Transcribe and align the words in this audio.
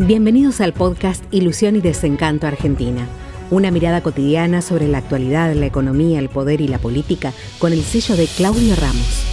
Bienvenidos 0.00 0.60
al 0.60 0.72
podcast 0.72 1.24
Ilusión 1.32 1.76
y 1.76 1.80
Desencanto 1.80 2.48
Argentina. 2.48 3.06
Una 3.52 3.70
mirada 3.70 4.02
cotidiana 4.02 4.60
sobre 4.60 4.88
la 4.88 4.98
actualidad, 4.98 5.54
la 5.54 5.66
economía, 5.66 6.18
el 6.18 6.28
poder 6.28 6.60
y 6.60 6.66
la 6.66 6.78
política 6.78 7.32
con 7.60 7.72
el 7.72 7.80
sello 7.82 8.16
de 8.16 8.26
Claudio 8.26 8.74
Ramos. 8.74 9.24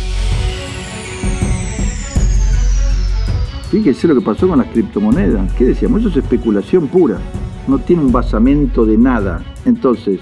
Fíjese 3.71 4.07
lo 4.07 4.13
que 4.13 4.21
pasó 4.21 4.47
con 4.47 4.59
las 4.59 4.68
criptomonedas. 4.68 5.52
¿Qué 5.54 5.66
decíamos? 5.66 6.02
Eso 6.02 6.09
es 6.09 6.18
especulación 6.18 6.88
pura. 6.89 7.18
No 7.68 7.80
tiene 7.80 8.04
un 8.04 8.12
basamento 8.12 8.86
de 8.86 9.00
nada. 9.00 9.43
Entonces, 9.66 10.20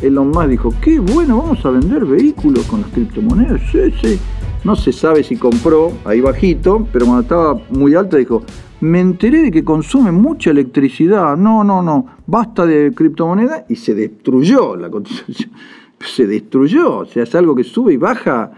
Elon 0.00 0.28
Musk 0.28 0.46
dijo, 0.50 0.74
qué 0.80 1.00
bueno, 1.00 1.38
vamos 1.38 1.66
a 1.66 1.70
vender 1.70 2.04
vehículos 2.04 2.64
con 2.66 2.82
las 2.82 2.90
criptomonedas. 2.90 3.60
Sí, 3.72 3.92
sí. 4.00 4.20
No 4.62 4.76
se 4.76 4.92
sabe 4.92 5.22
si 5.22 5.36
compró 5.36 5.90
ahí 6.04 6.20
bajito, 6.20 6.86
pero 6.92 7.06
cuando 7.06 7.22
estaba 7.22 7.60
muy 7.70 7.94
alto 7.94 8.18
dijo, 8.18 8.42
me 8.80 9.00
enteré 9.00 9.42
de 9.42 9.50
que 9.50 9.64
consume 9.64 10.12
mucha 10.12 10.50
electricidad. 10.50 11.36
No, 11.36 11.64
no, 11.64 11.82
no, 11.82 12.06
basta 12.26 12.66
de 12.66 12.92
criptomonedas 12.94 13.64
y 13.70 13.76
se 13.76 13.94
destruyó 13.94 14.76
la 14.76 14.90
cotización. 14.90 15.50
Se 16.00 16.26
destruyó, 16.26 17.00
o 17.00 17.04
sea, 17.04 17.24
es 17.24 17.34
algo 17.34 17.54
que 17.54 17.62
sube 17.62 17.92
y 17.92 17.98
baja 17.98 18.50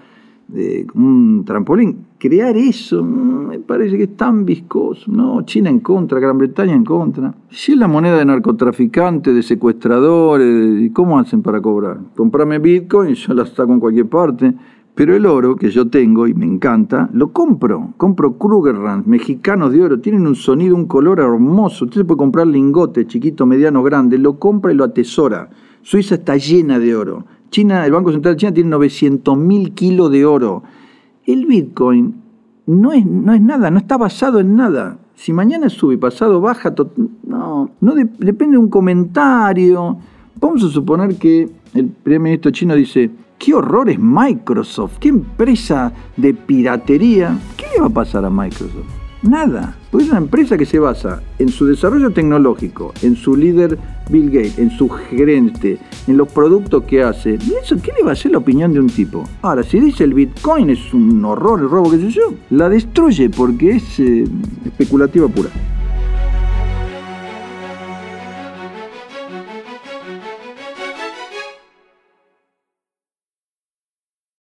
de 0.46 0.86
un 0.94 1.44
trampolín. 1.44 2.06
Crear 2.18 2.56
eso 2.56 3.02
mm, 3.02 3.48
me 3.48 3.58
parece 3.58 3.96
que 3.96 4.04
es 4.04 4.16
tan 4.16 4.44
viscoso. 4.44 5.10
No, 5.10 5.42
China 5.42 5.68
en 5.68 5.80
contra, 5.80 6.20
Gran 6.20 6.38
Bretaña 6.38 6.74
en 6.74 6.84
contra. 6.84 7.34
Si 7.50 7.72
es 7.72 7.78
la 7.78 7.88
moneda 7.88 8.16
de 8.18 8.26
narcotraficantes, 8.26 9.34
de 9.34 9.42
secuestradores, 9.42 10.92
¿cómo 10.92 11.18
hacen 11.18 11.42
para 11.42 11.60
cobrar? 11.60 11.98
Comprame 12.14 12.60
Bitcoin 12.60 13.14
yo 13.14 13.34
la 13.34 13.44
saco 13.44 13.72
en 13.72 13.80
cualquier 13.80 14.06
parte. 14.06 14.54
Pero 14.94 15.16
el 15.16 15.24
oro 15.24 15.56
que 15.56 15.70
yo 15.70 15.88
tengo 15.88 16.26
y 16.26 16.34
me 16.34 16.44
encanta, 16.44 17.08
lo 17.14 17.32
compro. 17.32 17.94
Compro 17.96 18.36
Krugerrand, 18.36 19.06
mexicanos 19.06 19.72
de 19.72 19.82
oro. 19.82 20.00
Tienen 20.00 20.26
un 20.26 20.34
sonido, 20.34 20.76
un 20.76 20.86
color 20.86 21.20
hermoso. 21.20 21.86
Usted 21.86 22.04
puede 22.04 22.18
comprar 22.18 22.46
lingote, 22.46 23.06
chiquito, 23.06 23.46
mediano, 23.46 23.82
grande. 23.82 24.18
Lo 24.18 24.38
compra 24.38 24.70
y 24.70 24.74
lo 24.74 24.84
atesora. 24.84 25.48
Suiza 25.80 26.16
está 26.16 26.36
llena 26.36 26.78
de 26.78 26.94
oro. 26.94 27.24
China, 27.50 27.86
el 27.86 27.92
Banco 27.92 28.12
Central 28.12 28.34
de 28.34 28.40
China 28.40 28.54
tiene 28.54 28.70
900 28.70 29.36
mil 29.38 29.72
kilos 29.72 30.10
de 30.10 30.26
oro. 30.26 30.62
El 31.24 31.46
Bitcoin 31.46 32.14
no 32.66 32.92
es, 32.92 33.06
no 33.06 33.32
es 33.32 33.40
nada, 33.40 33.70
no 33.70 33.78
está 33.78 33.96
basado 33.96 34.40
en 34.40 34.56
nada. 34.56 34.98
Si 35.14 35.32
mañana 35.32 35.68
sube 35.68 35.94
y 35.94 35.98
pasado 35.98 36.40
baja, 36.40 36.74
no, 37.24 37.70
no 37.80 37.94
depende 37.94 38.52
de 38.52 38.58
un 38.58 38.68
comentario. 38.68 39.96
Vamos 40.40 40.64
a 40.64 40.68
suponer 40.68 41.16
que 41.16 41.48
el 41.74 41.86
primer 41.86 42.20
ministro 42.20 42.50
chino 42.50 42.74
dice, 42.74 43.10
¿Qué 43.42 43.54
horror 43.54 43.90
es 43.90 43.98
Microsoft? 43.98 44.98
¿Qué 45.00 45.08
empresa 45.08 45.92
de 46.16 46.32
piratería? 46.32 47.36
¿Qué 47.56 47.66
le 47.74 47.80
va 47.80 47.88
a 47.88 47.90
pasar 47.90 48.24
a 48.24 48.30
Microsoft? 48.30 48.86
Nada. 49.24 49.76
Porque 49.90 50.04
es 50.04 50.10
una 50.12 50.20
empresa 50.20 50.56
que 50.56 50.64
se 50.64 50.78
basa 50.78 51.20
en 51.40 51.48
su 51.48 51.66
desarrollo 51.66 52.12
tecnológico, 52.12 52.94
en 53.02 53.16
su 53.16 53.34
líder 53.34 53.76
Bill 54.08 54.30
Gates, 54.30 54.60
en 54.60 54.70
su 54.70 54.88
gerente, 54.88 55.80
en 56.06 56.18
los 56.18 56.30
productos 56.30 56.84
que 56.84 57.02
hace. 57.02 57.30
¿Y 57.30 57.54
eso 57.60 57.74
qué 57.82 57.90
le 57.98 58.04
va 58.04 58.10
a 58.10 58.12
hacer 58.12 58.30
la 58.30 58.38
opinión 58.38 58.72
de 58.72 58.78
un 58.78 58.86
tipo? 58.86 59.24
Ahora, 59.42 59.64
si 59.64 59.80
dice 59.80 60.04
el 60.04 60.14
Bitcoin 60.14 60.70
es 60.70 60.94
un 60.94 61.24
horror, 61.24 61.58
el 61.58 61.68
robo, 61.68 61.90
qué 61.90 61.98
sé 61.98 62.10
yo, 62.10 62.34
la 62.50 62.68
destruye 62.68 63.28
porque 63.28 63.72
es 63.72 63.98
eh, 63.98 64.24
especulativa 64.66 65.26
pura. 65.26 65.50